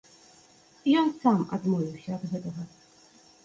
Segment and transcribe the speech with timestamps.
[1.03, 2.69] Ён сам адмовіўся ад гэтага.